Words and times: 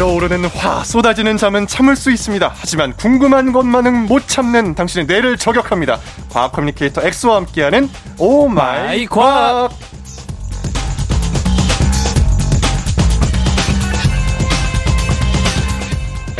끓어오르는 0.00 0.46
화, 0.46 0.82
쏟아지는 0.82 1.36
잠은 1.36 1.66
참을 1.66 1.94
수 1.94 2.10
있습니다. 2.10 2.50
하지만 2.56 2.94
궁금한 2.94 3.52
것만은 3.52 4.06
못 4.06 4.26
참는 4.26 4.74
당신의 4.74 5.04
뇌를 5.04 5.36
저격합니다. 5.36 5.98
과학 6.30 6.52
communicator 6.52 7.02
엑소와 7.02 7.36
함께하는 7.36 7.90
oh 8.16 8.48
my 8.48 8.80
my 8.80 9.06
과학. 9.06 9.70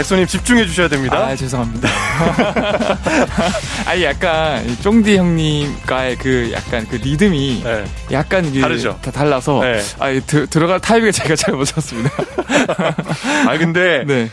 엑소님 0.00 0.26
집중해 0.26 0.66
주셔야 0.66 0.88
됩니다. 0.88 1.16
아, 1.16 1.36
죄송합니다. 1.36 1.88
아니, 3.86 4.04
약간, 4.04 4.68
이 4.68 4.76
쫑디 4.80 5.16
형님과의 5.16 6.16
그 6.16 6.50
약간 6.52 6.86
그 6.88 6.96
리듬이 6.96 7.62
네. 7.62 7.84
약간 8.10 8.52
다르죠? 8.60 8.98
다 9.02 9.10
달라서, 9.10 9.60
네. 9.62 9.80
아, 9.98 10.10
들어갈 10.26 10.80
타이밍을 10.80 11.12
제가 11.12 11.36
잘못 11.36 11.64
찾습니다. 11.66 12.10
아 13.46 13.58
근데 13.58 14.04
네. 14.06 14.28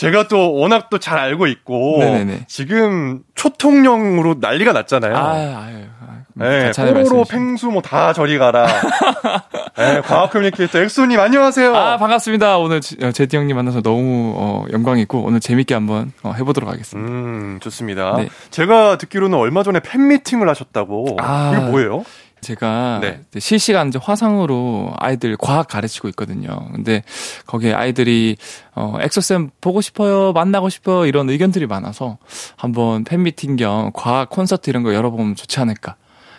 제가 0.00 0.28
또 0.28 0.54
워낙 0.54 0.88
또 0.88 0.98
잘 0.98 1.18
알고 1.18 1.46
있고 1.46 1.98
네네네. 2.00 2.44
지금 2.48 3.20
초통령으로 3.34 4.36
난리가 4.40 4.72
났잖아요. 4.72 5.14
아, 5.16 5.30
아유, 5.32 5.84
아, 6.00 6.22
네, 6.34 6.70
뽀로로. 6.74 7.24
펭수 7.24 7.66
뭐 7.68 7.82
다 7.82 8.12
저리 8.14 8.38
가라. 8.38 8.66
네, 9.76 10.00
과학 10.02 10.30
communicator 10.30 10.78
엑소님 10.78 11.18
안녕하세요. 11.20 11.74
아, 11.74 11.96
반갑습니다. 11.98 12.56
오늘 12.58 12.80
지- 12.80 12.96
어, 13.02 13.12
제디 13.12 13.36
형님 13.36 13.56
만나서 13.56 13.82
너무 13.82 14.32
어, 14.36 14.64
영광이고, 14.72 15.22
오늘 15.22 15.40
재밌게 15.40 15.74
한번 15.74 16.12
어, 16.22 16.32
해보도록 16.32 16.70
하겠습니다. 16.70 17.10
음, 17.10 17.58
좋습니다. 17.60 18.16
네. 18.16 18.28
제가 18.50 18.96
듣기로는 18.98 19.36
얼마 19.38 19.62
전에 19.62 19.80
팬 19.80 20.08
미팅을 20.08 20.48
하셨다고. 20.48 21.16
아. 21.20 21.52
이게 21.54 21.64
뭐예요? 21.66 22.04
제가 22.40 23.00
네. 23.00 23.20
실시간 23.38 23.88
이제 23.88 23.98
화상으로 24.00 24.92
아이들 24.98 25.36
과학 25.36 25.68
가르치고 25.68 26.08
있거든요. 26.10 26.68
근데 26.72 27.02
거기에 27.46 27.72
아이들이 27.72 28.36
어 28.74 28.96
엑소쌤 29.00 29.50
보고 29.60 29.80
싶어요, 29.80 30.32
만나고 30.32 30.68
싶어요 30.68 31.06
이런 31.06 31.28
의견들이 31.28 31.66
많아서 31.66 32.18
한번 32.56 33.04
팬미팅 33.04 33.56
겸 33.56 33.90
과학 33.92 34.30
콘서트 34.30 34.70
이런 34.70 34.82
거 34.82 34.94
열어보면 34.94 35.36
좋지 35.36 35.60
않을까. 35.60 35.96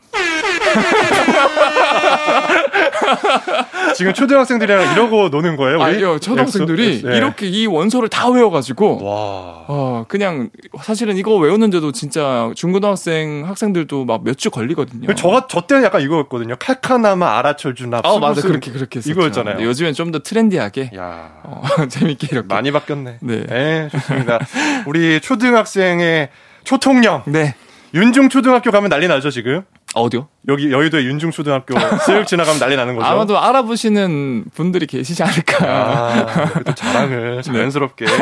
지금 3.94 4.12
초등학생들이랑 4.14 4.92
이러고 4.92 5.28
노는 5.28 5.56
거예요? 5.56 5.76
우리? 5.78 5.84
아요 5.84 6.18
초등학생들이? 6.18 7.02
네. 7.02 7.16
이렇게 7.16 7.46
이 7.46 7.66
원소를 7.66 8.08
다 8.08 8.28
외워가지고 8.30 9.04
와. 9.04 9.64
어 9.68 10.04
그냥 10.08 10.48
사실은 10.82 11.16
이거 11.16 11.36
외우는데도 11.36 11.92
진짜 11.92 12.50
중고등학생 12.54 13.44
학생들도 13.46 14.04
막 14.06 14.22
몇 14.24 14.36
주 14.42 14.50
걸리거든요. 14.50 15.06
그 15.06 15.14
저, 15.14 15.46
저 15.48 15.60
때는 15.62 15.84
약간 15.84 16.00
이거였거든요. 16.00 16.56
칼카나마 16.58 17.38
아라철주납. 17.38 18.04
아 18.06 18.18
맞아 18.18 18.40
그렇게 18.42 18.72
그렇게 18.72 18.98
했었죠. 18.98 19.12
이거였잖아요. 19.12 19.64
요즘엔 19.64 19.94
좀 19.94 20.10
더 20.12 20.18
트렌디하게 20.18 20.90
야. 20.96 21.30
어, 21.52 21.86
재밌게 21.88 22.28
이렇게 22.30 22.46
많이 22.46 22.70
바뀌었네. 22.70 23.18
네. 23.20 23.88
좋습니다. 23.90 24.38
우리 24.86 25.20
초등학생의 25.20 26.30
초통령. 26.64 27.22
네 27.26 27.54
윤중 27.94 28.30
초등학교 28.30 28.70
가면 28.70 28.88
난리 28.88 29.06
나죠, 29.06 29.30
지금? 29.30 29.62
어디요? 29.94 30.28
여기 30.48 30.72
여의도의 30.72 31.06
윤중초등학교 31.06 31.74
쓱 31.74 32.26
지나가면 32.26 32.58
난리 32.58 32.74
나는 32.76 32.96
거죠. 32.96 33.06
아마도 33.06 33.38
알아보시는 33.38 34.46
분들이 34.54 34.86
계시지 34.86 35.22
않을까. 35.22 35.66
아, 35.66 36.50
그래도 36.52 36.74
자랑을 36.74 37.42
자연스럽게. 37.46 38.06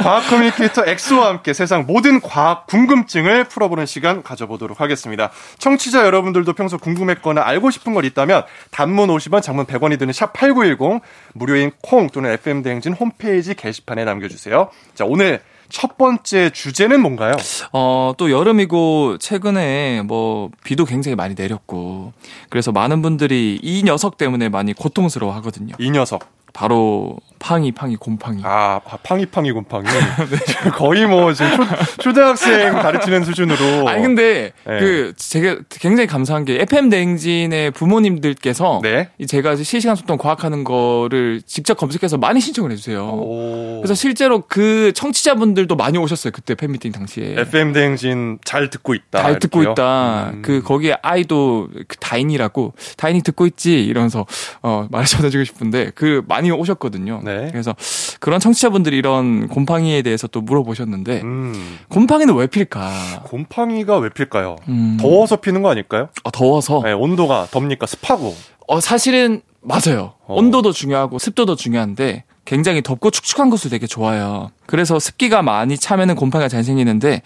과학 0.00 0.28
communicator 0.30 0.84
엑소와 0.86 1.28
함께 1.28 1.52
세상 1.52 1.84
모든 1.86 2.20
과학 2.20 2.66
궁금증을 2.66 3.44
풀어보는 3.44 3.86
시간 3.86 4.22
가져보도록 4.22 4.80
하겠습니다. 4.80 5.30
청취자 5.58 6.06
여러분들도 6.06 6.52
평소 6.54 6.78
궁금했거나 6.78 7.42
알고 7.44 7.70
싶은 7.70 7.92
게 7.94 8.04
있다면 8.06 8.44
단문 8.70 9.08
50원, 9.10 9.42
장문 9.42 9.66
100원이 9.66 9.98
드는 9.98 10.12
샵 10.12 10.32
8910 10.32 11.02
무료인 11.34 11.72
콩 11.82 12.08
또는 12.08 12.30
FM 12.32 12.62
대행진 12.62 12.92
홈페이지 12.94 13.54
게시판에 13.54 14.04
남겨주세요. 14.04 14.70
자, 14.94 15.04
오늘 15.04 15.40
첫 15.68 15.96
번째 15.96 16.50
주제는 16.50 17.00
뭔가요? 17.00 17.34
어, 17.72 18.12
또 18.16 18.30
여름이고 18.30 19.18
최근에 19.18 20.02
뭐 20.02 20.50
비도 20.64 20.84
굉장히 20.84 21.16
많이 21.16 21.34
내렸고 21.34 22.12
그래서 22.50 22.72
많은 22.72 23.02
분들이 23.02 23.58
이 23.62 23.82
녀석 23.82 24.16
때문에 24.16 24.48
많이 24.48 24.72
고통스러워 24.72 25.32
하거든요. 25.34 25.74
이 25.78 25.90
녀석. 25.90 26.28
바로 26.54 27.16
팡이 27.40 27.72
팡이 27.72 27.94
곰팡이. 27.96 28.40
아, 28.42 28.80
아, 28.88 28.96
팡이 29.02 29.26
팡이 29.26 29.52
곰팡이. 29.52 29.84
네. 29.84 30.70
거의 30.70 31.04
뭐 31.04 31.34
지금 31.34 31.50
초, 31.98 32.14
초등학생 32.14 32.72
가르치는 32.72 33.24
수준으로. 33.24 33.86
아니 33.86 34.00
근데 34.00 34.52
네. 34.64 34.78
그 34.78 35.12
제가 35.16 35.56
굉장히 35.68 36.06
감사한 36.06 36.46
게 36.46 36.62
FM 36.62 36.88
대행진의 36.88 37.72
부모님들께서 37.72 38.80
네. 38.82 39.10
이 39.18 39.26
제가 39.26 39.56
실시간 39.56 39.94
소통 39.94 40.16
과학하는 40.16 40.64
거를 40.64 41.42
직접 41.44 41.76
검색해서 41.76 42.16
많이 42.16 42.40
신청을 42.40 42.70
해주세요. 42.70 43.04
오. 43.04 43.80
그래서 43.82 43.94
실제로 43.94 44.40
그 44.48 44.92
청취자분들도 44.94 45.74
많이 45.76 45.98
오셨어요 45.98 46.30
그때 46.32 46.54
팬미팅 46.54 46.92
당시에. 46.92 47.34
FM 47.36 47.74
대행진 47.74 48.38
잘 48.44 48.70
듣고 48.70 48.94
있다. 48.94 49.20
잘 49.22 49.38
듣고 49.38 49.60
이렇게요? 49.60 49.72
있다. 49.72 50.30
음. 50.32 50.42
그 50.42 50.62
거기에 50.62 50.96
아이도 51.02 51.68
그 51.88 51.96
다인이라고 51.98 52.72
다인이 52.96 53.22
듣고 53.22 53.44
있지 53.46 53.84
이러면서 53.84 54.24
어 54.62 54.86
말을 54.90 55.06
전해주고 55.06 55.44
싶은데 55.44 55.90
그 55.94 56.22
많이 56.26 56.43
오셨거든요. 56.50 57.20
네. 57.24 57.48
그래서 57.50 57.74
그런 58.20 58.40
청취자분들이 58.40 58.96
이런 58.96 59.48
곰팡이에 59.48 60.02
대해서 60.02 60.26
또 60.26 60.40
물어보셨는데 60.40 61.22
음. 61.22 61.78
곰팡이는 61.88 62.34
왜 62.34 62.46
필까? 62.46 62.90
곰팡이가 63.24 63.98
왜 63.98 64.08
필까요? 64.10 64.56
음, 64.68 64.96
더워서 65.00 65.36
피는 65.36 65.62
거 65.62 65.70
아닐까요? 65.70 66.08
어, 66.24 66.30
더워서 66.30 66.80
네, 66.84 66.92
온도가 66.92 67.48
덥니까 67.50 67.86
습하고. 67.86 68.34
어 68.66 68.80
사실은 68.80 69.42
맞아요. 69.60 70.14
어. 70.26 70.34
온도도 70.34 70.72
중요하고 70.72 71.18
습도도 71.18 71.56
중요한데 71.56 72.24
굉장히 72.44 72.82
덥고 72.82 73.10
축축한 73.10 73.48
곳을 73.50 73.70
되게 73.70 73.86
좋아해요. 73.86 74.50
그래서 74.66 74.98
습기가 74.98 75.40
많이 75.42 75.78
차면은 75.78 76.14
곰팡이가 76.14 76.48
잘 76.48 76.62
생기는데 76.64 77.22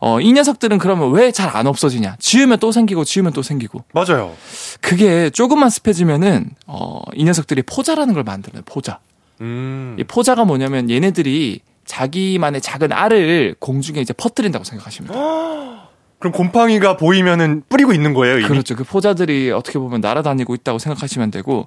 어 0.00 0.18
이 0.20 0.32
녀석들은 0.32 0.78
그러면 0.78 1.10
왜 1.12 1.30
잘 1.30 1.50
안 1.54 1.66
없어지냐? 1.66 2.16
지우면 2.18 2.58
또 2.58 2.72
생기고 2.72 3.04
지우면 3.04 3.32
또 3.34 3.42
생기고. 3.42 3.84
맞아요. 3.92 4.32
그게 4.80 5.28
조금만 5.30 5.68
습해지면은 5.70 6.50
어 6.66 7.00
이 7.14 7.24
녀석들이 7.24 7.62
포자라는 7.62 8.14
걸 8.14 8.22
만들어요. 8.24 8.62
포자. 8.64 8.98
음. 9.42 9.96
이 9.98 10.04
포자가 10.04 10.44
뭐냐면 10.44 10.88
얘네들이 10.88 11.60
자기만의 11.84 12.60
작은 12.60 12.92
알을 12.92 13.56
공중에 13.58 14.00
이제 14.00 14.12
퍼뜨린다고 14.12 14.64
생각하시면 14.64 15.12
돼요. 15.12 15.78
그럼 16.20 16.32
곰팡이가 16.32 16.96
보이면은 16.96 17.64
뿌리고 17.68 17.92
있는 17.92 18.14
거예요, 18.14 18.38
이미? 18.38 18.46
그렇죠. 18.46 18.76
그 18.76 18.84
포자들이 18.84 19.50
어떻게 19.50 19.80
보면 19.80 20.00
날아다니고 20.00 20.54
있다고 20.54 20.78
생각하시면 20.78 21.32
되고 21.32 21.66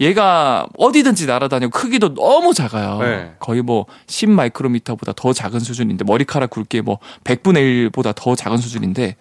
얘가 0.00 0.66
어디든지 0.76 1.26
날아다니고 1.26 1.70
크기도 1.70 2.14
너무 2.14 2.54
작아요. 2.54 2.98
네. 2.98 3.32
거의 3.38 3.62
뭐 3.62 3.86
10 4.06 4.30
마이크로미터보다 4.30 5.12
더 5.16 5.32
작은 5.32 5.60
수준인데 5.60 6.04
머리카락 6.04 6.50
굵게 6.50 6.80
뭐 6.82 6.98
100분의 7.24 7.90
1보다 7.90 8.14
더 8.14 8.34
작은 8.34 8.58
수준인데 8.58 9.16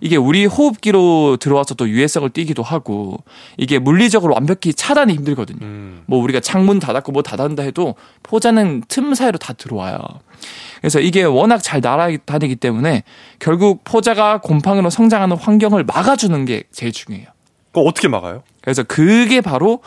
이게 0.00 0.16
우리 0.16 0.46
호흡기로 0.46 1.36
들어와서 1.38 1.74
또 1.74 1.88
유해성을 1.88 2.28
띠기도 2.30 2.62
하고 2.62 3.18
이게 3.56 3.78
물리적으로 3.78 4.34
완벽히 4.34 4.74
차단이 4.74 5.14
힘들거든요. 5.14 5.58
음. 5.62 6.02
뭐 6.06 6.22
우리가 6.22 6.40
창문 6.40 6.78
닫았고 6.78 7.12
뭐 7.12 7.22
닫았다 7.22 7.62
해도 7.62 7.94
포자는 8.22 8.84
틈 8.88 9.14
사이로 9.14 9.38
다 9.38 9.52
들어와요. 9.52 9.98
그래서 10.80 11.00
이게 11.00 11.22
워낙 11.22 11.62
잘 11.62 11.80
날아다니기 11.80 12.56
때문에 12.56 13.02
결국 13.38 13.82
포자가 13.84 14.40
곰팡이로 14.40 14.90
성장하는 14.90 15.36
환경을 15.36 15.84
막아주는 15.84 16.44
게 16.44 16.64
제일 16.72 16.92
중요해요. 16.92 17.26
그거 17.72 17.82
어떻게 17.82 18.08
막아요? 18.08 18.42
그래서 18.62 18.82
그게 18.82 19.40
바로 19.40 19.80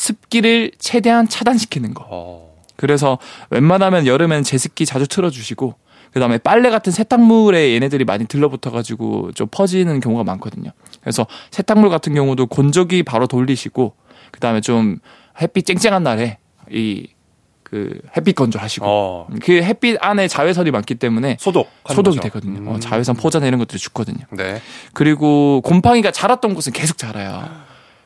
습기를 0.00 0.72
최대한 0.78 1.28
차단시키는 1.28 1.94
거. 1.94 2.06
어. 2.08 2.54
그래서 2.76 3.18
웬만하면 3.50 4.06
여름엔 4.06 4.42
제습기 4.42 4.86
자주 4.86 5.06
틀어주시고 5.06 5.74
그다음에 6.12 6.38
빨래 6.38 6.70
같은 6.70 6.92
세탁물에 6.92 7.74
얘네들이 7.74 8.04
많이 8.04 8.24
들러붙어가지고 8.26 9.32
좀 9.32 9.46
퍼지는 9.50 10.00
경우가 10.00 10.24
많거든요. 10.24 10.70
그래서 11.00 11.26
세탁물 11.50 11.90
같은 11.90 12.14
경우도 12.14 12.46
건조기 12.46 13.02
바로 13.02 13.26
돌리시고 13.26 13.94
그다음에 14.32 14.60
좀 14.60 14.98
햇빛 15.40 15.66
쨍쨍한 15.66 16.02
날에 16.02 16.38
이 16.70 17.08
그 17.70 18.00
햇빛 18.16 18.34
건조하시고 18.34 18.84
어. 18.84 19.28
그 19.40 19.52
햇빛 19.62 19.96
안에 20.00 20.26
자외선이 20.26 20.72
많기 20.72 20.96
때문에 20.96 21.36
소독. 21.38 21.70
소독이 21.88 22.18
되거든요. 22.18 22.68
어, 22.68 22.80
자외선 22.80 23.14
포자나 23.14 23.46
이런 23.46 23.60
것들이 23.60 23.78
죽거든요. 23.78 24.26
네. 24.32 24.60
그리고 24.92 25.60
곰팡이가 25.60 26.10
자랐던 26.10 26.54
곳은 26.54 26.72
계속 26.72 26.98
자라요. 26.98 27.48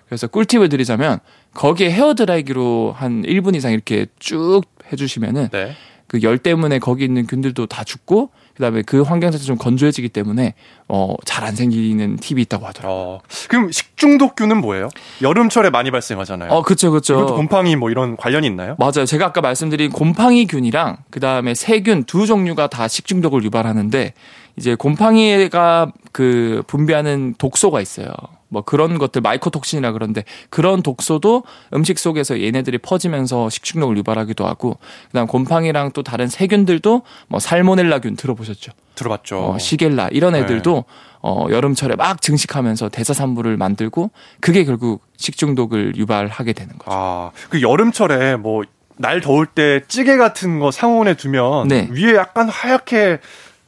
그래서 0.08 0.26
꿀팁을 0.26 0.68
드리자면 0.68 1.18
거기에 1.54 1.90
헤어드라이기로 1.90 2.94
한 2.96 3.22
1분 3.22 3.54
이상 3.56 3.72
이렇게 3.72 4.06
쭉 4.18 4.62
해주시면은 4.92 5.48
네. 5.50 5.72
그열 6.06 6.38
때문에 6.38 6.78
거기 6.78 7.04
있는 7.04 7.26
균들도 7.26 7.66
다 7.66 7.82
죽고 7.82 8.30
그다음에 8.54 8.82
그 8.82 9.02
환경 9.02 9.32
자체 9.32 9.44
좀 9.44 9.56
건조해지기 9.56 10.10
때문에 10.10 10.54
어 10.86 11.16
잘 11.24 11.42
안 11.44 11.56
생기는 11.56 12.16
팁이 12.16 12.42
있다고 12.42 12.66
하더라고요. 12.66 12.96
어. 13.00 13.20
그럼 13.48 13.72
식중독균은 13.72 14.58
뭐예요? 14.60 14.90
여름철에 15.22 15.70
많이 15.70 15.90
발생하잖아요. 15.90 16.52
어, 16.52 16.62
그쵸, 16.62 16.92
그쵸. 16.92 17.14
이것도 17.14 17.34
곰팡이 17.34 17.74
뭐 17.74 17.90
이런 17.90 18.16
관련이 18.16 18.46
있나요? 18.46 18.76
맞아요. 18.78 19.06
제가 19.06 19.26
아까 19.26 19.40
말씀드린 19.40 19.90
곰팡이균이랑 19.90 20.98
그다음에 21.10 21.54
세균 21.54 22.04
두 22.04 22.26
종류가 22.26 22.68
다 22.68 22.86
식중독을 22.86 23.42
유발하는데 23.44 24.12
이제 24.56 24.74
곰팡이가 24.76 25.90
그 26.12 26.62
분비하는 26.68 27.34
독소가 27.38 27.80
있어요. 27.80 28.08
뭐 28.54 28.62
그런 28.62 28.96
것들 28.96 29.20
마이코톡신이라 29.20 29.92
그러는데 29.92 30.24
그런 30.48 30.82
독소도 30.82 31.42
음식 31.74 31.98
속에서 31.98 32.40
얘네들이 32.40 32.78
퍼지면서 32.78 33.50
식중독을 33.50 33.98
유발하기도 33.98 34.46
하고 34.46 34.78
그다음 35.08 35.26
곰팡이랑 35.26 35.92
또 35.92 36.02
다른 36.02 36.28
세균들도 36.28 37.02
뭐 37.28 37.40
살모넬라균 37.40 38.16
들어보셨죠? 38.16 38.72
들어봤죠. 38.94 39.38
어, 39.38 39.58
시겔라 39.58 40.08
이런 40.12 40.34
애들도 40.36 40.84
어, 41.20 41.46
여름철에 41.50 41.96
막 41.96 42.22
증식하면서 42.22 42.90
대사산물을 42.90 43.56
만들고 43.56 44.10
그게 44.40 44.64
결국 44.64 45.02
식중독을 45.16 45.96
유발하게 45.96 46.52
되는 46.52 46.78
거죠. 46.78 46.90
아, 46.90 47.30
그 47.50 47.60
여름철에 47.60 48.36
뭐 48.36 48.62
날 48.96 49.20
더울 49.20 49.46
때 49.46 49.80
찌개 49.88 50.16
같은 50.16 50.58
거 50.58 50.70
상온에 50.70 51.14
두면 51.14 51.68
네. 51.68 51.88
위에 51.90 52.14
약간 52.14 52.48
하얗게 52.48 53.18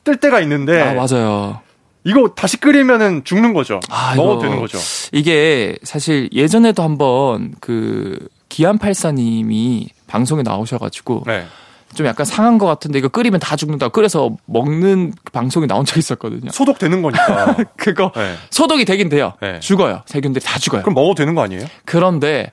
뜰 0.04 0.16
때가 0.16 0.40
있는데 0.40 0.80
아 0.80 0.94
맞아요. 0.94 1.60
이거 2.06 2.28
다시 2.28 2.56
끓이면은 2.58 3.24
죽는 3.24 3.52
거죠. 3.52 3.80
아, 3.90 4.14
먹어도 4.14 4.34
이거 4.34 4.42
되는 4.42 4.60
거죠. 4.60 4.78
이게 5.10 5.76
사실 5.82 6.30
예전에도 6.32 6.84
한번 6.84 7.52
그 7.60 8.16
기안팔사님이 8.48 9.88
방송에 10.06 10.44
나오셔가지고 10.44 11.24
네. 11.26 11.46
좀 11.94 12.06
약간 12.06 12.24
상한 12.24 12.58
것 12.58 12.66
같은데 12.66 13.00
이거 13.00 13.08
끓이면 13.08 13.40
다 13.40 13.56
죽는다. 13.56 13.88
끓여서 13.88 14.36
먹는 14.44 15.14
방송이 15.32 15.66
나온 15.66 15.84
적이 15.84 15.98
있었거든요. 15.98 16.52
소독되는 16.52 17.02
거니까. 17.02 17.56
그거 17.76 18.12
네. 18.14 18.34
소독이 18.50 18.84
되긴 18.84 19.08
돼요. 19.08 19.32
네. 19.42 19.58
죽어요. 19.58 20.02
세균들이 20.06 20.44
다 20.44 20.60
죽어요. 20.60 20.82
그럼 20.82 20.94
먹어도 20.94 21.14
되는 21.14 21.34
거 21.34 21.42
아니에요? 21.42 21.66
그런데 21.84 22.52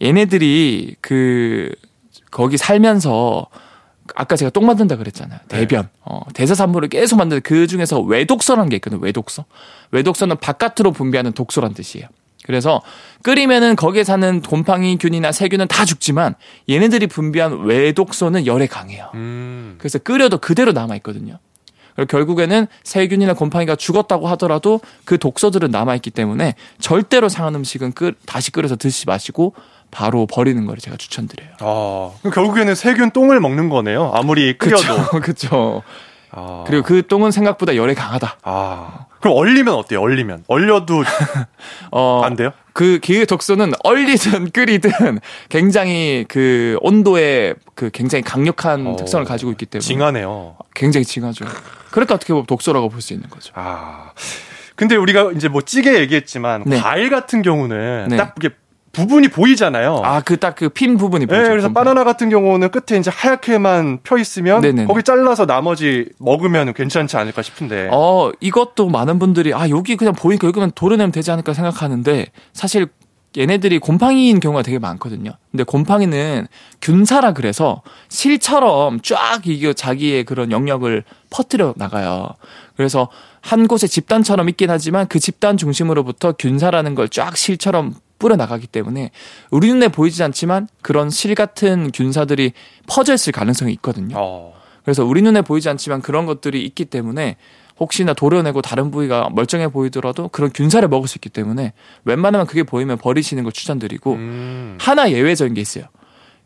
얘네들이 0.00 0.96
그 1.02 1.74
거기 2.30 2.56
살면서 2.56 3.48
아까 4.14 4.36
제가 4.36 4.50
똥 4.50 4.66
만든다 4.66 4.96
그랬잖아요. 4.96 5.40
네. 5.48 5.58
대변. 5.58 5.88
어, 6.02 6.20
대사산물을 6.34 6.88
계속 6.88 7.16
만드는 7.16 7.42
그 7.42 7.66
중에서 7.66 8.00
외독소라는 8.00 8.68
게 8.68 8.76
있거든요. 8.76 9.00
외독소. 9.00 9.44
외독소는 9.92 10.36
바깥으로 10.38 10.92
분비하는 10.92 11.32
독소란 11.32 11.74
뜻이에요. 11.74 12.08
그래서 12.44 12.82
끓이면은 13.22 13.74
거기에 13.74 14.04
사는 14.04 14.42
곰팡이균이나 14.42 15.32
세균은 15.32 15.66
다 15.66 15.86
죽지만 15.86 16.34
얘네들이 16.68 17.06
분비한 17.06 17.64
외독소는 17.64 18.46
열에 18.46 18.66
강해요. 18.66 19.10
음. 19.14 19.76
그래서 19.78 19.98
끓여도 19.98 20.38
그대로 20.38 20.72
남아 20.72 20.96
있거든요. 20.96 21.38
그리고 21.94 22.08
결국에는 22.08 22.66
세균이나 22.82 23.34
곰팡이가 23.34 23.76
죽었다고 23.76 24.28
하더라도 24.28 24.80
그 25.04 25.18
독소들은 25.18 25.70
남아 25.70 25.94
있기 25.96 26.10
때문에 26.10 26.54
절대로 26.80 27.28
상한 27.28 27.54
음식은 27.54 27.92
끓, 27.92 28.14
다시 28.26 28.50
끓여서 28.50 28.76
드시지 28.76 29.06
마시고 29.06 29.54
바로 29.90 30.26
버리는 30.26 30.66
걸 30.66 30.78
제가 30.78 30.96
추천드려요. 30.96 31.50
아, 31.60 32.10
결국에는 32.32 32.74
세균 32.74 33.10
똥을 33.12 33.40
먹는 33.40 33.68
거네요. 33.68 34.10
아무리 34.14 34.58
끓여도. 34.58 35.20
그렇죠. 35.20 35.82
아. 36.36 36.64
그리고 36.66 36.82
그 36.82 37.06
똥은 37.06 37.30
생각보다 37.30 37.76
열에 37.76 37.94
강하다. 37.94 38.38
아. 38.42 39.06
그럼 39.20 39.36
얼리면 39.36 39.72
어때요? 39.74 40.00
얼리면. 40.00 40.44
얼려도 40.48 41.02
어, 41.92 42.22
안 42.24 42.36
돼요? 42.36 42.52
그 42.72 42.98
기의 42.98 43.24
독소는 43.26 43.72
얼리든 43.84 44.50
끓이든 44.50 45.20
굉장히 45.48 46.24
그 46.28 46.76
온도에 46.82 47.54
그 47.74 47.90
굉장히 47.90 48.22
강력한 48.22 48.86
어, 48.86 48.96
특성을 48.96 49.24
가지고 49.24 49.52
있기 49.52 49.66
때문에 49.66 49.84
징하네요. 49.86 50.56
굉장히 50.74 51.04
징하죠. 51.04 51.44
그러니까 51.90 52.14
어떻게 52.16 52.32
보면 52.32 52.46
독소라고 52.46 52.88
볼 52.88 53.00
수 53.00 53.12
있는 53.14 53.28
거죠. 53.30 53.52
아. 53.54 54.10
근데 54.76 54.96
우리가 54.96 55.30
이제 55.36 55.46
뭐 55.48 55.62
찌개 55.62 56.00
얘기했지만 56.00 56.64
네. 56.66 56.80
과일 56.80 57.08
같은 57.08 57.42
경우는 57.42 58.08
네. 58.08 58.16
딱 58.16 58.34
이게 58.38 58.50
부분이 58.94 59.28
보이잖아요. 59.28 60.00
아, 60.04 60.20
그 60.22 60.36
딱 60.38 60.54
그 60.56 60.68
핀 60.70 60.96
부분이 60.96 61.26
네, 61.26 61.34
보이죠. 61.36 61.50
그래서 61.50 61.68
곰팡이. 61.68 61.84
바나나 61.84 62.04
같은 62.04 62.30
경우는 62.30 62.70
끝에 62.70 62.98
이제 62.98 63.10
하얗게만 63.12 63.98
펴 64.02 64.16
있으면 64.18 64.60
네네네. 64.62 64.86
거기 64.86 65.02
잘라서 65.02 65.44
나머지 65.46 66.06
먹으면 66.18 66.72
괜찮지 66.72 67.16
않을까 67.16 67.42
싶은데. 67.42 67.88
어, 67.92 68.30
이것도 68.40 68.88
많은 68.88 69.18
분들이 69.18 69.52
아, 69.52 69.68
여기 69.68 69.96
그냥 69.96 70.14
보이니까 70.14 70.48
여기만 70.48 70.72
도려내면 70.74 71.12
되지 71.12 71.30
않을까 71.30 71.52
생각하는데 71.54 72.26
사실 72.52 72.86
얘네들이 73.36 73.80
곰팡이인 73.80 74.38
경우가 74.38 74.62
되게 74.62 74.78
많거든요. 74.78 75.32
근데 75.50 75.64
곰팡이는 75.64 76.46
균사라 76.80 77.32
그래서 77.32 77.82
실처럼 78.08 79.00
쫙 79.02 79.40
이게 79.46 79.72
자기의 79.74 80.22
그런 80.24 80.52
영역을 80.52 81.02
퍼뜨려 81.30 81.74
나가요. 81.76 82.28
그래서 82.76 83.08
한 83.40 83.66
곳에 83.66 83.88
집단처럼 83.88 84.48
있긴 84.50 84.70
하지만 84.70 85.08
그 85.08 85.18
집단 85.18 85.56
중심으로부터 85.56 86.32
균사라는 86.38 86.94
걸 86.94 87.08
쫙 87.08 87.36
실처럼 87.36 87.94
뿌려 88.18 88.36
나가기 88.36 88.66
때문에 88.66 89.10
우리 89.50 89.68
눈에 89.68 89.88
보이지 89.88 90.22
않지만 90.22 90.68
그런 90.82 91.10
실 91.10 91.34
같은 91.34 91.90
균사들이 91.92 92.52
퍼져 92.86 93.14
있을 93.14 93.32
가능성이 93.32 93.72
있거든요. 93.74 94.16
어. 94.18 94.54
그래서 94.84 95.04
우리 95.04 95.22
눈에 95.22 95.42
보이지 95.42 95.68
않지만 95.68 96.02
그런 96.02 96.26
것들이 96.26 96.64
있기 96.64 96.84
때문에 96.84 97.36
혹시나 97.78 98.14
도려내고 98.14 98.62
다른 98.62 98.90
부위가 98.90 99.30
멀쩡해 99.32 99.68
보이더라도 99.68 100.28
그런 100.28 100.52
균사를 100.52 100.86
먹을 100.88 101.08
수 101.08 101.16
있기 101.18 101.28
때문에 101.28 101.72
웬만하면 102.04 102.46
그게 102.46 102.62
보이면 102.62 102.98
버리시는 102.98 103.42
걸 103.42 103.52
추천드리고 103.52 104.12
음. 104.12 104.78
하나 104.80 105.10
예외적인 105.10 105.54
게 105.54 105.60
있어요. 105.60 105.84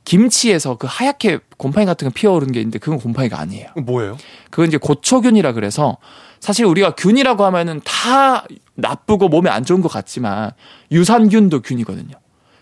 김치에서 0.09 0.79
그 0.79 0.87
하얗게 0.89 1.41
곰팡이 1.59 1.85
같은 1.85 2.09
거 2.09 2.15
피어오르는 2.15 2.53
게 2.53 2.61
있는데 2.61 2.79
그건 2.79 2.99
곰팡이가 2.99 3.39
아니에요. 3.39 3.69
뭐예요? 3.77 4.17
그건 4.49 4.69
이제 4.69 4.79
고초균이라 4.79 5.53
그래서 5.53 5.99
사실 6.41 6.65
우리가 6.65 6.93
균이라고 6.93 7.45
하면은 7.45 7.83
다 7.85 8.47
나쁘고 8.75 9.29
몸에 9.29 9.51
안 9.51 9.67
좋은 9.67 9.83
것 9.83 9.89
같지만 9.89 10.53
유산균도 10.91 11.61
균이거든요. 11.61 12.17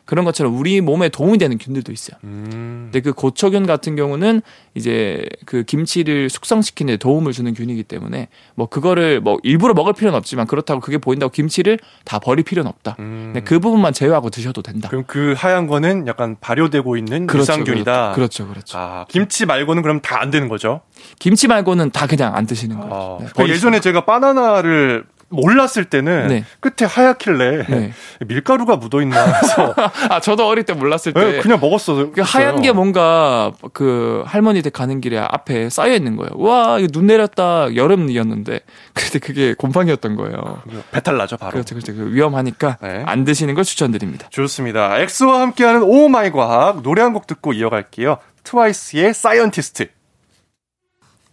그런 0.06 0.24
것처럼 0.24 0.56
우리 0.56 0.80
몸에 0.80 1.08
도움이 1.08 1.36
되는 1.38 1.58
균들도 1.58 1.92
있어요. 1.92 2.16
음. 2.24 2.88
근데 2.90 3.00
그 3.00 3.12
고초균 3.12 3.66
같은 3.66 3.96
경우는 3.96 4.40
이제 4.74 5.26
그 5.44 5.64
김치를 5.64 6.30
숙성시키는 6.30 6.94
데 6.94 6.96
도움을 6.96 7.32
주는 7.32 7.52
균이기 7.52 7.82
때문에 7.82 8.28
뭐 8.54 8.66
그거를 8.68 9.20
뭐 9.20 9.38
일부러 9.42 9.74
먹을 9.74 9.92
필요는 9.92 10.16
없지만 10.16 10.46
그렇다고 10.46 10.80
그게 10.80 10.96
보인다고 10.98 11.30
김치를 11.32 11.78
다 12.04 12.18
버릴 12.18 12.44
필요는 12.44 12.68
없다. 12.68 12.96
음. 13.00 13.32
근데 13.34 13.40
그 13.40 13.58
부분만 13.58 13.92
제외하고 13.92 14.30
드셔도 14.30 14.62
된다. 14.62 14.88
그럼 14.88 15.04
그 15.06 15.34
하얀 15.36 15.66
거는 15.66 16.06
약간 16.06 16.36
발효되고 16.40 16.96
있는 16.96 17.26
유산균이다. 17.32 18.12
그렇죠, 18.12 18.46
그렇죠. 18.48 18.78
아, 18.78 19.04
김치 19.08 19.44
말고는 19.44 19.82
그럼 19.82 20.00
다 20.00 20.16
안 20.16 20.30
되는 20.30 20.48
거죠? 20.48 20.80
김치 21.18 21.46
말고는 21.46 21.90
다 21.90 22.06
그냥 22.06 22.34
안 22.34 22.46
드시는 22.46 22.78
거예요. 22.78 22.94
아, 22.94 23.18
네, 23.22 23.28
그 23.36 23.48
예전에 23.50 23.80
제가 23.80 24.04
바나나를 24.06 25.04
몰랐을 25.28 25.86
때는 25.90 26.28
네. 26.28 26.44
끝에 26.60 26.88
하얗길래 26.88 27.66
네. 27.68 27.92
밀가루가 28.26 28.76
묻어 28.76 29.02
있나 29.02 29.24
해서 29.24 29.74
아 30.08 30.20
저도 30.20 30.46
어릴 30.46 30.62
때 30.64 30.72
몰랐을 30.72 31.12
때 31.12 31.20
네, 31.32 31.40
그냥 31.40 31.58
먹었어. 31.60 32.12
그 32.12 32.20
하얀 32.20 32.62
게 32.62 32.70
뭔가 32.72 33.50
그 33.72 34.22
할머니 34.26 34.62
댁 34.62 34.72
가는 34.72 35.00
길에 35.00 35.18
앞에 35.18 35.68
쌓여 35.68 35.94
있는 35.94 36.14
거예요. 36.16 36.30
와 36.36 36.78
이거 36.78 36.86
눈 36.92 37.08
내렸다 37.08 37.74
여름이었는데 37.74 38.60
근데 38.94 39.18
그게 39.18 39.54
곰팡이였던 39.54 40.14
거예요. 40.14 40.62
배탈 40.92 41.16
나죠 41.16 41.36
바로. 41.36 41.50
그렇죠, 41.52 41.74
그렇죠. 41.74 41.92
그 41.94 42.12
위험하니까 42.14 42.76
네. 42.80 43.02
안 43.06 43.24
드시는 43.24 43.54
걸 43.54 43.64
추천드립니다. 43.64 44.28
좋습니다. 44.30 44.98
엑소와 45.00 45.40
함께하는 45.40 45.82
oh 45.82 46.06
my 46.06 46.30
과학 46.30 46.82
노래 46.82 47.02
한 47.02 47.16
곡 47.16 47.26
듣고 47.26 47.52
이어갈게요. 47.54 48.18
트와이스의 48.44 49.14
Scientist. 49.14 49.88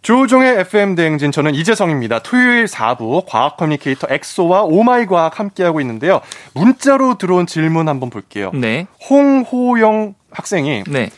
조우종의 0.04 0.60
FM 0.60 0.96
대행진 0.96 1.32
저는 1.32 1.54
이재성입니다. 1.54 2.18
토요일 2.18 2.66
4부 2.66 3.24
과학 3.26 3.56
communicator 3.56 4.06
엑소와 4.08 4.62
oh 4.64 4.85
my 4.85 5.06
과학 5.06 5.40
함께하고 5.40 5.80
있는데요. 5.80 6.20
문자로 6.52 7.16
들어온 7.16 7.46
질문 7.46 7.88
한번 7.88 8.10
볼게요. 8.10 8.50
네, 8.52 8.86
홍호영 9.08 10.14
학생이 10.30 10.84
네. 10.88 11.08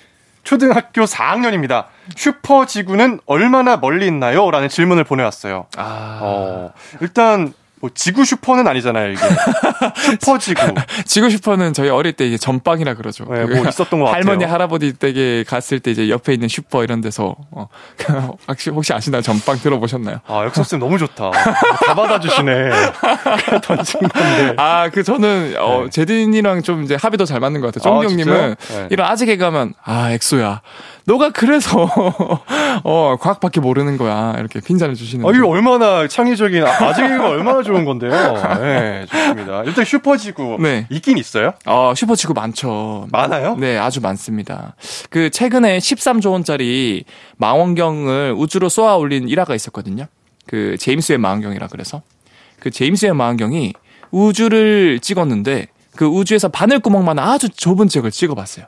초등학교 0.45 1.03
4학년입니다. 1.03 1.87
슈퍼 2.15 2.65
지구는 2.65 3.19
얼마나 3.27 3.77
멀리 3.77 4.07
있나요? 4.07 4.49
라는 4.53 4.69
질문을 4.69 5.03
보내왔어요. 5.03 5.67
아 5.77 6.21
어, 6.23 6.73
일단 7.01 7.53
뭐 7.81 7.91
지구 7.95 8.25
슈퍼는 8.25 8.67
아니잖아요, 8.67 9.13
이게. 9.13 9.21
슈퍼 10.21 10.39
지구. 10.39 10.61
지구 11.05 11.29
슈퍼는 11.29 11.75
저희 11.75 11.91
어릴 11.91 12.15
때 12.15 12.27
이제 12.27 12.39
점빵이라 12.39 12.95
그러죠. 12.95 13.25
네, 13.31 13.45
그뭐 13.45 13.69
있었던 13.69 14.01
것 14.01 14.07
같아요. 14.07 14.15
할머니 14.15 14.45
할아버지 14.45 14.95
댁에 14.95 15.45
갔을 15.45 15.81
때 15.81 15.91
이제 15.91 16.09
옆에 16.09 16.33
있는 16.33 16.49
슈퍼 16.49 16.83
이런 16.85 17.03
데서 17.03 17.37
어, 17.51 17.69
혹시 18.49 18.71
혹시 18.71 18.95
아시나요? 18.95 19.21
점빵 19.21 19.59
들어보셨나요? 19.61 20.21
아, 20.27 20.45
역시 20.45 20.64
쌤 20.64 20.81
너무 20.81 20.97
좋다. 20.99 21.31
다 21.33 21.95
받아주시네. 21.95 22.71
던진 23.63 24.01
건데. 24.01 24.55
아, 24.57 24.89
그 24.91 25.03
저는 25.03 25.55
어 25.59 25.83
네. 25.85 25.91
제디님이랑 25.91 26.63
좀 26.63 26.83
이제 26.85 26.97
합이 27.01 27.17
더 27.19 27.27
잘 27.27 27.41
맞는 27.41 27.61
것 27.61 27.75
같아요. 27.75 27.93
아, 27.93 28.07
진짜요? 28.07 28.11
형님은 28.27 28.55
네. 28.69 28.87
이런 28.91 29.09
아재 29.11 29.37
개그 29.37 29.54
하면 29.54 29.75
아, 29.85 30.13
엑소야. 30.13 30.63
너가 31.07 31.31
그래서 31.31 31.89
어, 32.83 33.17
과학밖에 33.21 33.61
모르는 33.61 33.97
거야. 33.97 34.35
이렇게 34.39 34.61
핀잔을 34.61 34.97
주시는 34.97 35.25
아, 35.25 35.31
이거 35.33 35.47
얼마나 35.49 36.09
창의적인, 36.09 36.65
아, 36.65 36.69
아재 36.69 36.89
개그가 36.89 37.29
얼마나 37.29 37.63
좋은 37.63 37.85
건데요. 37.85 38.11
네, 38.61 39.07
좋습니다. 39.09 39.63
일단 39.63 39.85
슈퍼지구. 39.85 40.59
네. 40.61 40.87
있긴 40.91 41.17
있어요? 41.17 41.55
어, 41.65 41.93
슈퍼지구 41.95 42.35
많죠. 42.35 43.07
많아요? 43.13 43.55
네, 43.57 43.79
아주 43.79 44.01
많습니다. 44.01 44.75
그 45.09 45.31
최근에 45.31 45.79
13조 45.79 46.33
원짜리 46.33 47.05
망원경을 47.37 48.35
우주로 48.37 48.69
쏘아 48.69 48.97
올린 48.97 49.29
일화가 49.29 49.55
있었거든요. 49.55 50.07
그 50.49 50.77
제임스 50.77 51.13
웹 51.13 51.19
망원경이라 51.19 51.69
그래서 51.69 52.03
그 52.59 52.71
제임스 52.71 53.07
웹 53.07 53.15
망원경이 53.15 53.75
우주를 54.11 54.99
찍었는데 55.01 55.69
그 55.95 56.05
우주에서 56.07 56.49
바늘 56.49 56.81
구멍만 56.81 57.21
아주 57.21 57.49
좁은 57.49 57.87
지역을 57.89 58.11
찍어봤어요. 58.11 58.67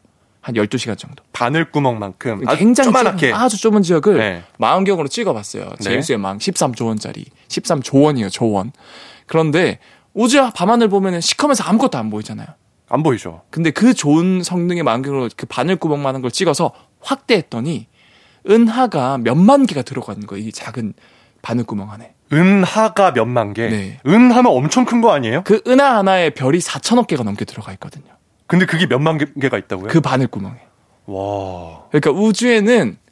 한 0.49 0.55
12시간 0.55 0.97
정도. 0.97 1.23
바늘구멍만큼. 1.35 2.41
굉장히. 2.57 2.91
좁은- 2.91 3.35
아주 3.35 3.61
좁은 3.61 3.83
지역을 3.83 4.17
네. 4.17 4.43
망원경으로 4.59 5.07
찍어봤어요. 5.09 5.75
제임스 5.81 6.13
웹망 6.13 6.39
13조 6.39 6.87
원짜리. 6.87 7.27
13조 7.49 8.03
원이에요, 8.03 8.31
조 8.31 8.51
원. 8.51 8.73
그런데 9.27 9.79
우주 10.15 10.51
밤하늘 10.55 10.89
보면은 10.89 11.21
시커면서 11.21 11.65
아무것도 11.65 11.99
안 11.99 12.09
보이잖아요. 12.09 12.47
안 12.89 13.03
보이죠. 13.03 13.43
근데 13.51 13.71
그 13.71 13.93
좋은 13.93 14.43
성능의 14.43 14.85
망원경으로 14.85 15.29
그 15.37 15.45
바늘구멍만한 15.45 16.23
걸 16.23 16.31
찍어서 16.31 16.73
확대했더니 17.01 17.87
은하가 18.49 19.19
몇만 19.19 19.67
개가 19.67 19.83
들어가는 19.83 20.27
거예요. 20.27 20.47
이 20.49 20.53
작은 20.53 20.95
바늘구멍 21.43 21.91
안에. 21.93 22.15
은하가 22.33 23.11
몇만 23.13 23.53
개. 23.53 23.69
네. 23.69 24.01
은하면 24.07 24.47
엄청 24.47 24.87
큰 24.87 25.03
거 25.03 25.13
아니에요? 25.13 25.43
그 25.45 25.61
은하 25.67 25.99
하나에 25.99 26.31
별이 26.31 26.59
4천억 26.59 27.07
개가 27.07 27.23
넘게 27.23 27.45
들어가 27.45 27.71
있거든요. 27.73 28.07
근데 28.49 28.67
그게 28.67 28.87
몇만 28.87 29.19
개- 29.19 29.27
개가 29.41 29.57
있다고요? 29.59 29.89
그 29.89 30.01
바늘 30.01 30.27
구멍에. 30.27 30.57
와. 31.07 31.85
그러니까 31.91 32.11
우주에는 32.11 32.97
그 32.97 33.08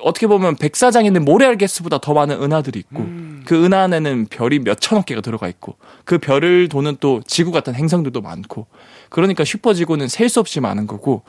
어떻게 0.00 0.26
보면 0.26 0.56
백사장에 0.56 1.06
있는 1.06 1.24
모래알 1.24 1.56
개수보다 1.56 1.98
더 1.98 2.12
많은 2.14 2.42
은하들이 2.42 2.78
있고 2.80 3.04
그 3.46 3.64
은하 3.64 3.82
안에는 3.82 4.26
별이 4.28 4.58
몇 4.60 4.80
천억 4.80 5.06
개가 5.06 5.20
들어가 5.20 5.48
있고 5.48 5.76
그 6.04 6.18
별을 6.18 6.68
도는 6.68 6.96
또 7.00 7.20
지구 7.26 7.52
같은 7.52 7.74
행성들도 7.74 8.20
많고 8.20 8.66
그러니까 9.10 9.44
슈퍼지구는 9.44 10.08
셀 10.08 10.28
수 10.28 10.40
없이 10.40 10.58
많은 10.60 10.86
거고 10.88 11.22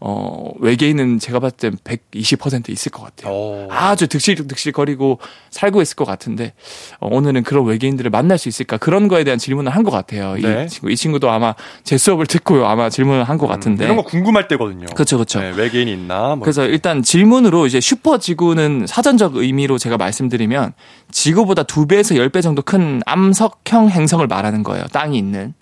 어 0.00 0.50
외계인은 0.58 1.18
제가 1.18 1.38
봤을 1.40 1.56
땐 1.56 1.76
120% 1.84 2.68
있을 2.68 2.90
것 2.92 3.02
같아요. 3.04 3.32
오. 3.32 3.68
아주 3.70 4.06
득실득실거리고 4.08 5.18
살고 5.50 5.80
있을 5.82 5.96
것 5.96 6.04
같은데 6.04 6.52
어, 6.98 7.08
오늘은 7.10 7.42
그런 7.44 7.64
외계인들을 7.64 8.10
만날 8.10 8.36
수 8.38 8.48
있을까 8.48 8.76
그런 8.76 9.08
거에 9.08 9.24
대한 9.24 9.38
질문을 9.38 9.72
한 9.74 9.80
것 9.84 9.90
같아요. 9.90 10.34
네. 10.34 10.64
이 10.64 10.68
친구 10.68 10.90
이 10.90 10.96
친구도 10.96 11.30
아마 11.30 11.54
제 11.84 11.96
수업을 11.96 12.26
듣고 12.26 12.66
아마 12.66 12.90
질문을 12.90 13.24
한 13.24 13.38
것 13.38 13.46
같은데 13.46 13.84
이런 13.84 13.96
거 13.96 14.02
궁금할 14.02 14.46
때거든요. 14.48 14.84
그렇죠 14.94 15.16
그렇죠. 15.16 15.40
네, 15.40 15.52
외계인이 15.56 15.90
있나? 15.90 16.34
뭐. 16.36 16.40
그래서 16.40 16.66
일단 16.66 17.02
질문으로 17.02 17.66
이제 17.66 17.80
슈퍼 17.80 18.09
지구는 18.18 18.86
사전적 18.86 19.36
의미로 19.36 19.78
제가 19.78 19.96
말씀드리면 19.96 20.72
지구보다 21.10 21.62
두 21.62 21.86
배에서 21.86 22.16
열배 22.16 22.40
정도 22.40 22.62
큰 22.62 23.00
암석형 23.06 23.90
행성을 23.90 24.26
말하는 24.26 24.62
거예요. 24.62 24.84
땅이 24.92 25.16
있는. 25.16 25.54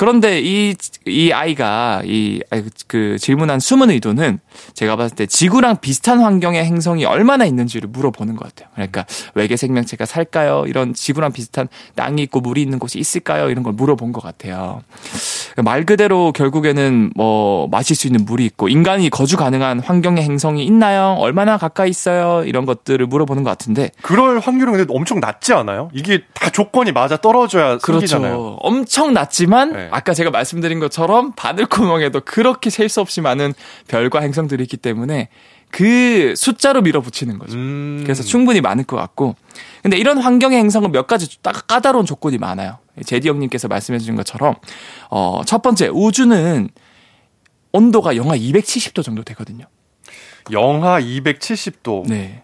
그런데 0.00 0.40
이, 0.40 0.74
이 1.04 1.30
아이가, 1.30 2.00
이, 2.06 2.40
아이, 2.48 2.64
그 2.86 3.18
질문한 3.18 3.60
숨은 3.60 3.90
의도는 3.90 4.38
제가 4.72 4.96
봤을 4.96 5.14
때 5.14 5.26
지구랑 5.26 5.82
비슷한 5.82 6.20
환경의 6.20 6.64
행성이 6.64 7.04
얼마나 7.04 7.44
있는지를 7.44 7.90
물어보는 7.90 8.34
것 8.34 8.48
같아요. 8.48 8.70
그러니까 8.72 9.04
외계 9.34 9.58
생명체가 9.58 10.06
살까요? 10.06 10.64
이런 10.66 10.94
지구랑 10.94 11.32
비슷한 11.32 11.68
땅이 11.96 12.22
있고 12.22 12.40
물이 12.40 12.62
있는 12.62 12.78
곳이 12.78 12.98
있을까요? 12.98 13.50
이런 13.50 13.62
걸 13.62 13.74
물어본 13.74 14.12
것 14.12 14.22
같아요. 14.22 14.80
말 15.56 15.84
그대로 15.84 16.32
결국에는 16.32 17.12
뭐 17.14 17.68
마실 17.70 17.94
수 17.94 18.06
있는 18.06 18.24
물이 18.24 18.46
있고 18.46 18.70
인간이 18.70 19.10
거주 19.10 19.36
가능한 19.36 19.80
환경의 19.80 20.24
행성이 20.24 20.64
있나요? 20.64 21.16
얼마나 21.18 21.58
가까이 21.58 21.90
있어요? 21.90 22.44
이런 22.46 22.64
것들을 22.64 23.06
물어보는 23.06 23.42
것 23.42 23.50
같은데 23.50 23.90
그럴 24.00 24.38
확률은 24.38 24.72
근데 24.72 24.94
엄청 24.94 25.20
낮지 25.20 25.52
않아요? 25.52 25.90
이게 25.92 26.22
다 26.32 26.48
조건이 26.48 26.90
맞아 26.92 27.18
떨어져야 27.18 27.78
생기잖아요. 27.84 28.32
그렇죠. 28.32 28.58
엄청 28.62 29.12
낮지만 29.12 29.72
네. 29.72 29.89
아까 29.92 30.14
제가 30.14 30.30
말씀드린 30.30 30.80
것처럼 30.80 31.32
바늘구멍에도 31.32 32.20
그렇게 32.20 32.70
셀 32.70 32.88
수 32.88 33.00
없이 33.00 33.20
많은 33.20 33.54
별과 33.88 34.20
행성들이 34.20 34.64
있기 34.64 34.76
때문에 34.76 35.28
그 35.70 36.34
숫자로 36.36 36.82
밀어붙이는 36.82 37.38
거죠. 37.38 37.56
음. 37.56 38.00
그래서 38.02 38.22
충분히 38.24 38.60
많을 38.60 38.82
것 38.84 38.96
같고. 38.96 39.36
근데 39.82 39.96
이런 39.96 40.18
환경의 40.18 40.58
행성은 40.58 40.90
몇 40.90 41.06
가지 41.06 41.40
딱 41.42 41.66
까다로운 41.68 42.04
조건이 42.06 42.38
많아요. 42.38 42.78
제디 43.06 43.28
형님께서 43.28 43.68
말씀해 43.68 43.98
주신 44.00 44.16
것처럼, 44.16 44.56
어, 45.10 45.42
첫 45.46 45.62
번째, 45.62 45.88
우주는 45.92 46.68
온도가 47.72 48.16
영하 48.16 48.36
270도 48.36 49.04
정도 49.04 49.22
되거든요. 49.22 49.66
영하 50.50 51.00
270도. 51.00 52.08
네. 52.08 52.42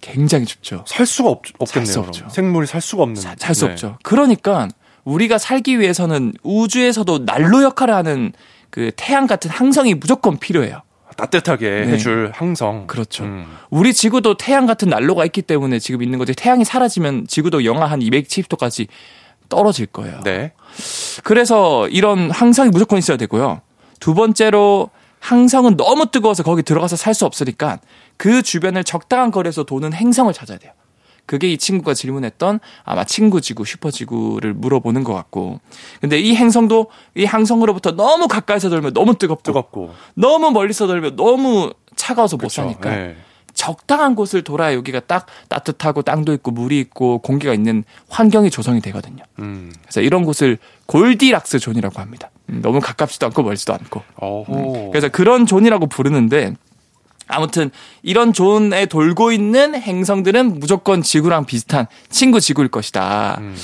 굉장히 0.00 0.44
춥죠. 0.44 0.84
살 0.86 1.06
수가 1.06 1.30
없, 1.30 1.42
없겠네요. 1.58 1.86
수 1.86 1.94
그럼. 2.00 2.08
없죠. 2.08 2.28
생물이 2.28 2.66
살 2.66 2.80
수가 2.80 3.02
없는. 3.04 3.20
살수 3.38 3.66
네. 3.66 3.72
없죠. 3.72 3.98
그러니까 4.02 4.68
우리가 5.08 5.38
살기 5.38 5.80
위해서는 5.80 6.34
우주에서도 6.42 7.24
난로 7.24 7.62
역할을 7.62 7.94
하는 7.94 8.32
그 8.70 8.90
태양 8.96 9.26
같은 9.26 9.50
항성이 9.50 9.94
무조건 9.94 10.38
필요해요. 10.38 10.82
따뜻하게 11.16 11.68
네. 11.86 11.92
해줄 11.94 12.30
항성. 12.34 12.86
그렇죠. 12.86 13.24
음. 13.24 13.46
우리 13.70 13.92
지구도 13.92 14.36
태양 14.36 14.66
같은 14.66 14.88
난로가 14.88 15.24
있기 15.24 15.42
때문에 15.42 15.78
지금 15.78 16.02
있는 16.02 16.18
거지. 16.18 16.34
태양이 16.34 16.64
사라지면 16.64 17.26
지구도 17.26 17.64
영하 17.64 17.86
한 17.86 18.00
270도까지 18.00 18.86
떨어질 19.48 19.86
거예요. 19.86 20.20
네. 20.24 20.52
그래서 21.24 21.88
이런 21.88 22.30
항성이 22.30 22.68
무조건 22.70 22.98
있어야 22.98 23.16
되고요. 23.16 23.62
두 23.98 24.14
번째로 24.14 24.90
항성은 25.20 25.76
너무 25.76 26.06
뜨거워서 26.06 26.42
거기 26.44 26.62
들어가서 26.62 26.94
살 26.96 27.14
수 27.14 27.24
없으니까 27.24 27.78
그 28.16 28.42
주변을 28.42 28.84
적당한 28.84 29.30
거리에서 29.32 29.64
도는 29.64 29.94
행성을 29.94 30.32
찾아야 30.32 30.58
돼요. 30.58 30.72
그게 31.28 31.52
이 31.52 31.58
친구가 31.58 31.92
질문했던 31.92 32.58
아마 32.84 33.04
친구 33.04 33.42
지구, 33.42 33.66
슈퍼 33.66 33.90
지구를 33.90 34.54
물어보는 34.54 35.04
것 35.04 35.12
같고. 35.12 35.60
근데 36.00 36.18
이 36.18 36.34
행성도 36.34 36.86
이 37.14 37.26
항성으로부터 37.26 37.92
너무 37.92 38.28
가까이서 38.28 38.70
돌면 38.70 38.94
너무 38.94 39.14
뜨겁고, 39.14 39.42
뜨겁고. 39.42 39.90
너무 40.14 40.50
멀리서 40.50 40.86
돌면 40.86 41.16
너무 41.16 41.74
차가워서 41.96 42.38
못 42.38 42.44
그쵸. 42.48 42.62
사니까 42.62 42.90
네. 42.90 43.16
적당한 43.52 44.14
곳을 44.14 44.42
돌아야 44.42 44.72
여기가 44.74 45.00
딱 45.00 45.26
따뜻하고 45.50 46.00
땅도 46.00 46.32
있고 46.32 46.50
물이 46.50 46.78
있고 46.80 47.18
공기가 47.18 47.52
있는 47.52 47.84
환경이 48.08 48.48
조성이 48.48 48.80
되거든요. 48.80 49.22
음. 49.40 49.70
그래서 49.82 50.00
이런 50.00 50.24
곳을 50.24 50.56
Goldilocks 50.86 51.58
zone이라고 51.58 52.00
합니다. 52.00 52.30
음, 52.48 52.60
너무 52.62 52.80
가깝지도 52.80 53.26
않고 53.26 53.42
멀지도 53.42 53.74
않고. 53.74 54.02
어호. 54.16 54.90
그래서 54.92 55.08
그런 55.10 55.44
zone이라고 55.44 55.88
부르는데 55.88 56.54
아무튼 57.28 57.70
이런 58.02 58.32
zone에 58.32 58.86
돌고 58.86 59.32
있는 59.32 59.74
행성들은 59.80 60.58
무조건 60.58 61.02
지구랑 61.02 61.44
비슷한 61.44 61.86
슈퍼 62.08 62.40
지구일 62.40 62.68
것이다. 62.68 63.36
음. 63.40 63.54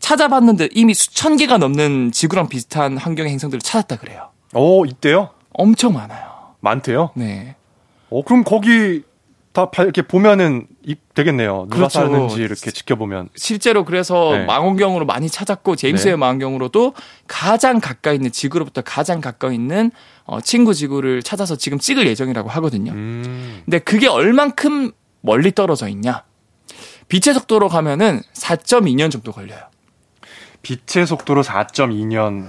찾아봤는데 0.00 0.68
이미 0.72 0.94
수천 0.94 1.36
개가 1.36 1.58
넘는 1.58 2.12
지구랑 2.12 2.48
비슷한 2.48 2.96
환경의 2.96 3.32
행성들을 3.32 3.60
찾았다 3.60 3.96
그래요. 3.96 4.30
어, 4.54 4.84
있대요? 4.86 5.30
엄청 5.52 5.92
많아요. 5.94 6.54
많대요? 6.60 7.10
네. 7.14 7.56
어, 8.10 8.22
그럼 8.24 8.44
거기 8.44 9.02
다 9.52 9.70
발- 9.70 9.86
이렇게 9.86 10.02
보면은 10.02 10.66
되겠네요. 11.14 11.64
누가 11.64 11.76
그렇죠. 11.76 12.00
사는지 12.00 12.42
이렇게 12.42 12.70
지켜보면. 12.70 13.30
실제로 13.34 13.84
그래서 13.84 14.32
네. 14.32 14.44
망원경으로 14.44 15.06
많이 15.06 15.28
찾았고 15.28 15.76
제임스 15.76 16.08
네. 16.08 16.16
망원경으로도 16.16 16.94
가장 17.26 17.80
가까이 17.80 18.16
있는 18.16 18.32
지구로부터 18.32 18.82
가장 18.82 19.20
가까이 19.20 19.54
있는 19.54 19.90
어, 20.24 20.40
친구 20.40 20.74
지구를 20.74 21.22
찾아서 21.22 21.56
지금 21.56 21.78
찍을 21.78 22.06
예정이라고 22.06 22.48
하거든요. 22.50 22.92
음. 22.92 23.62
근데 23.64 23.78
그게 23.78 24.08
얼만큼 24.08 24.92
멀리 25.20 25.52
떨어져 25.52 25.88
있냐? 25.88 26.24
빛의 27.08 27.34
속도로 27.34 27.68
가면은 27.68 28.20
4.2년 28.34 29.10
정도 29.10 29.32
걸려요. 29.32 29.60
빛의 30.62 31.06
속도로 31.06 31.42
4.2년. 31.42 32.48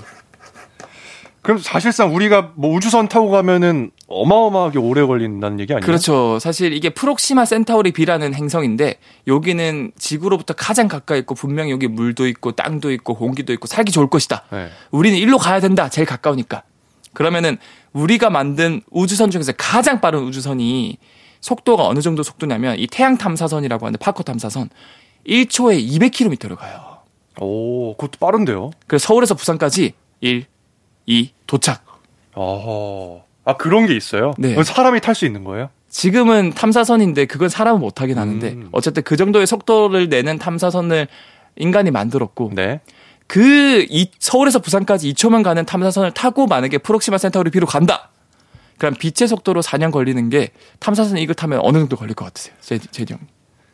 그럼 1.41 1.58
사실상 1.60 2.13
우리가 2.13 2.53
뭐 2.55 2.75
우주선 2.75 3.08
타고 3.08 3.29
가면은 3.29 3.91
어마어마하게 4.10 4.80
오래 4.80 5.06
걸린다는 5.06 5.60
얘기 5.60 5.72
아니에요? 5.74 5.86
그렇죠. 5.86 6.39
사실 6.39 6.74
이게 6.74 6.89
프록시마 6.89 7.46
센타우리 7.46 7.92
B라는 7.92 8.34
행성인데 8.34 8.96
여기는 9.28 9.92
지구로부터 9.98 10.56
가장 10.56 10.88
가까이 10.88 11.20
있고 11.20 11.36
분명히 11.36 11.72
여기 11.72 11.88
물도 11.88 12.28
있고 12.28 12.54
땅도 12.54 12.92
있고 12.92 13.13
공기도 13.13 13.54
있고 13.54 13.68
살기 13.68 13.92
좋을 13.92 14.10
것이다. 14.10 14.44
네. 14.51 14.70
우리는 14.89 15.18
일로 15.18 15.38
가야 15.38 15.60
된다. 15.60 15.89
제일 15.89 16.08
가까우니까. 16.08 16.63
그러면은 17.13 17.58
우리가 17.94 18.30
만든 18.32 18.82
우주선 18.89 19.30
중에서 19.30 19.51
가장 19.58 20.01
빠른 20.01 20.22
우주선이 20.24 20.98
속도가 21.42 21.86
어느 21.88 22.01
정도 22.01 22.24
속도냐면 22.24 22.78
이 22.80 22.88
태양 22.88 23.18
탐사선이라고 23.18 23.86
하는 23.86 23.98
파커 24.00 24.24
탐사선 24.24 24.70
1초에 25.28 25.88
200km를 25.88 26.56
가요. 26.56 26.98
오, 27.39 27.96
그것도 27.96 28.18
빠른데요? 28.20 28.72
그래서 28.88 29.08
서울에서 29.08 29.36
부산까지 29.36 29.94
1, 30.22 30.46
2 31.06 31.32
도착. 31.48 31.84
어. 32.34 33.28
아, 33.50 33.58
그런 33.58 33.86
게 33.88 33.96
있어요? 33.96 34.34
네. 34.38 34.62
사람이 34.63 35.01
탈 35.01 35.15
수 35.15 35.25
있는 35.25 35.44
거예요? 35.44 35.70
지금은 35.89 36.51
탐사선인데 36.51 37.25
그건 37.25 37.50
사람은 37.50 37.82
못 37.82 38.01
하긴 38.01 38.18
하는데 38.18 38.48
음. 38.50 38.70
어쨌든 38.72 39.01
그 39.03 39.18
정도의 39.18 39.48
속도를 39.48 40.08
내는 40.08 40.38
탐사선을 40.38 41.08
인간이 41.56 41.89
만들었고 41.89 42.51
네. 42.53 42.79
그 43.25 43.86
이, 43.89 44.12
서울에서 44.20 44.60
부산까지 44.60 45.12
2초만 45.13 45.44
가는 45.44 45.65
탐사선을 45.65 46.12
타고 46.12 46.48
만약에 46.48 46.77
프록시마 46.77 47.18
센터우리 47.18 47.50
비로 47.50 47.65
간다. 47.65 48.10
그럼 48.77 48.94
빛의 48.94 49.27
속도로 49.27 49.62
4년 49.62 49.91
걸리는 49.91 50.29
게 50.29 50.51
탐사선 50.79 51.18
이걸 51.18 51.36
타면 51.36 51.60
어느 51.63 51.77
정도 51.79 51.96
걸릴 51.96 52.15
것 52.15 52.25
같으세요? 52.25 52.56
제, 52.62 52.77
제디 52.77 53.13
형. 53.13 53.20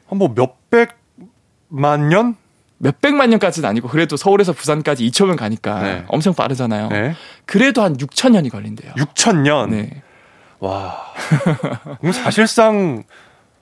한뭐 0.08 0.34
몇백만 0.36 2.10
년? 2.10 2.36
몇백만 2.78 3.30
년까지는 3.30 3.68
아니고 3.70 3.88
그래도 3.88 4.18
서울에서 4.18 4.54
부산까지 4.54 5.08
2초면 5.10 5.38
가니까 5.38 5.82
네. 5.82 6.04
엄청 6.08 6.34
빠르잖아요. 6.34 6.90
네. 6.90 7.16
그래도 7.46 7.82
한 7.82 7.96
6천 7.98 8.32
년이 8.32 8.50
걸린대요. 8.50 8.94
6천 8.94 9.42
년. 9.42 9.72
네. 9.72 10.02
와. 10.60 10.98
그럼 12.00 12.12
사실상 12.12 13.04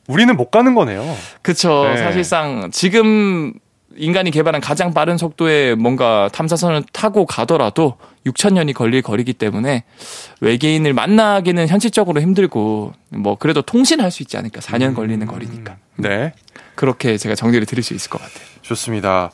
우리는 0.07 0.35
못 0.35 0.49
가는 0.49 0.73
거네요. 0.75 1.03
그렇죠. 1.41 1.85
네. 1.85 1.97
사실상 1.97 2.69
지금 2.71 3.53
인간이 3.95 4.31
개발한 4.31 4.59
가장 4.59 4.93
빠른 4.93 5.17
속도의 5.17 5.75
뭔가 5.75 6.29
탐사선을 6.33 6.83
타고 6.91 7.25
가더라도 7.25 7.97
6천 8.25 8.53
년이 8.53 8.73
걸릴 8.73 9.01
거리기 9.01 9.33
때문에 9.33 9.83
외계인을 10.41 10.93
만나기는 10.93 11.67
현실적으로 11.67 12.19
힘들고 12.21 12.93
뭐 13.09 13.35
그래도 13.35 13.61
통신할 13.61 14.09
수 14.11 14.23
있지 14.23 14.37
않을까. 14.37 14.61
4년 14.61 14.89
음. 14.89 14.93
걸리는 14.95 15.25
거리니까. 15.27 15.77
네. 15.97 16.33
그렇게 16.75 17.17
제가 17.17 17.35
정리를 17.35 17.65
드릴 17.65 17.83
수 17.83 17.93
있을 17.93 18.09
것 18.09 18.19
같아요. 18.21 18.45
좋습니다. 18.61 19.31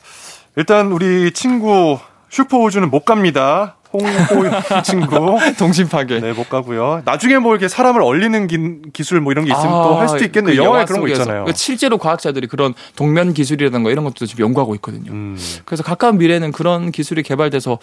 일단 0.56 0.92
우리 0.92 1.30
친구 1.32 1.98
슈퍼우주는 2.28 2.88
못 2.90 3.04
갑니다. 3.04 3.76
홍호 3.92 4.06
친구 4.84 5.36
동심 5.58 5.88
파괴. 5.88 6.20
네, 6.20 6.32
못 6.32 6.48
가고요. 6.48 7.02
나중에 7.04 7.38
뭐 7.38 7.50
이렇게 7.52 7.66
사람을 7.66 8.02
얼리는 8.02 8.46
기, 8.92 9.02
술 9.02 9.20
뭐 9.20 9.32
이런 9.32 9.44
게 9.46 9.50
있으면 9.52 9.68
아, 9.68 9.82
또할 9.82 10.08
수도 10.08 10.24
있겠네요. 10.24 10.54
그 10.54 10.64
영화에 10.64 10.84
그런 10.84 11.00
거 11.00 11.08
있잖아요. 11.08 11.44
그 11.44 11.52
실제로 11.56 11.98
과학자들이 11.98 12.46
그런 12.46 12.72
동면 12.94 13.34
기술이라든가 13.34 13.90
이런 13.90 14.04
것도 14.04 14.26
지금 14.26 14.44
연구하고 14.44 14.76
있거든요. 14.76 15.10
음. 15.10 15.36
그래서 15.64 15.82
가까운 15.82 16.18
미래에는 16.18 16.52
그런 16.52 16.92
기술이 16.92 17.24
개발돼서 17.24 17.78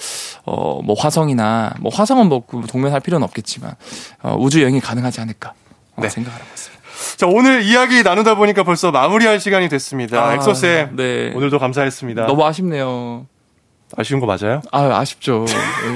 어 0.45 0.79
뭐 0.81 0.95
화성이나 0.97 1.73
뭐 1.81 1.91
화성은 1.93 2.29
뭐그 2.29 2.67
동면할 2.69 3.01
필요는 3.01 3.25
없겠지만 3.25 3.73
어, 4.21 4.35
우주 4.39 4.61
여행이 4.61 4.79
가능하지 4.79 5.19
않을까 5.19 5.53
어, 5.97 6.01
네. 6.01 6.07
생각하고 6.09 6.45
있습니다. 6.53 6.76
자, 7.15 7.27
오늘 7.27 7.63
이야기 7.63 8.03
나누다 8.03 8.35
보니까 8.35 8.63
벌써 8.63 8.91
마무리할 8.91 9.39
시간이 9.39 9.69
됐습니다. 9.69 10.23
아, 10.23 10.33
엑소쌤. 10.35 10.95
네. 10.95 11.31
오늘도 11.35 11.59
감사했습니다. 11.59 12.25
너무 12.27 12.45
아쉽네요. 12.45 13.27
아쉬운 13.95 14.19
거 14.19 14.25
맞아요? 14.25 14.61
아, 14.71 14.99
아쉽죠. 14.99 15.45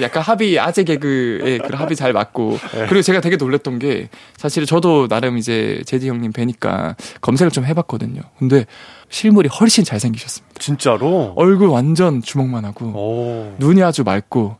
약간 0.01 0.23
합이, 0.23 0.57
아재 0.57 0.85
개그에 0.85 1.57
그 1.57 1.75
합이 1.75 1.95
잘 1.97 2.13
맞고. 2.13 2.57
네. 2.73 2.85
그리고 2.87 3.01
제가 3.01 3.19
되게 3.19 3.35
놀랬던 3.35 3.79
게, 3.79 4.07
사실 4.37 4.65
저도 4.65 5.09
나름 5.09 5.37
이제 5.37 5.81
제디 5.85 6.07
형님 6.07 6.31
뵈니까 6.31 6.95
검색을 7.19 7.51
좀 7.51 7.65
해봤거든요. 7.65 8.21
근데 8.39 8.65
실물이 9.09 9.49
훨씬 9.49 9.83
잘생기셨습니다. 9.83 10.57
진짜로? 10.57 11.33
얼굴 11.35 11.67
완전 11.67 12.21
주먹만 12.21 12.63
하고, 12.63 12.85
오. 12.85 13.55
눈이 13.59 13.83
아주 13.83 14.03
맑고, 14.03 14.55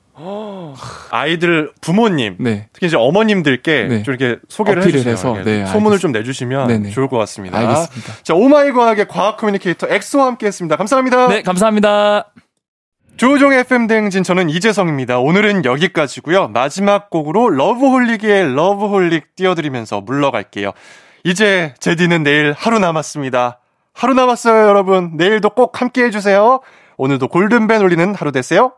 아이들 1.12 1.72
부모님, 1.82 2.36
네. 2.40 2.68
특히 2.74 2.88
이제 2.88 2.98
어머님들께 2.98 3.88
네. 3.88 4.04
좀 4.04 4.16
이렇게 4.16 4.40
소개를 4.50 4.84
해주세요. 4.84 5.36
네, 5.36 5.44
네, 5.44 5.66
소문을. 5.66 6.00
좀 6.00 6.12
내주시면 6.12 6.68
네네. 6.68 6.90
좋을 6.92 7.08
것 7.08 7.18
같습니다. 7.20 7.58
알겠습니다. 7.60 8.14
자, 8.24 8.34
oh 8.34 8.53
my 8.53 8.72
과학의 8.72 9.08
과학 9.08 9.38
communicator 9.38 9.88
엑소와 9.88 10.26
함께했습니다. 10.28 10.76
감사합니다. 10.78 11.28
네, 11.28 11.42
감사합니다. 11.42 12.32
조우종의 13.18 13.54
FM 13.54 13.86
대행진 13.88 14.24
저는 14.24 14.50
이재성입니다. 14.50 15.20
오늘은 15.20 15.64
여기까지고요. 15.66 16.48
마지막 16.48 17.10
곡으로 17.12 17.50
러브홀릭의 17.50 18.56
러브홀릭 18.56 19.36
띄워드리면서 19.36 20.02
물러갈게요. 20.02 20.72
이제 21.24 21.76
제디는 21.80 22.24
내일 22.24 22.56
하루 22.58 22.80
남았습니다. 22.80 23.60
하루 23.94 24.14
남았어요, 24.16 24.68
여러분. 24.68 25.18
내일도 25.18 25.52
꼭 25.52 25.82
함께 25.82 26.06
해주세요. 26.06 26.62
오늘도 26.98 27.28
골든벨 27.28 27.84
울리는 27.84 28.16
하루 28.16 28.32
되세요. 28.32 28.74